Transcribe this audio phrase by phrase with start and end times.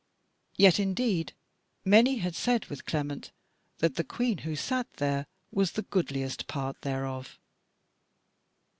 [0.57, 1.33] Yet indeed
[1.85, 3.29] many had said with Clement
[3.77, 7.37] that the Queen who sat there was the goodliest part thereof.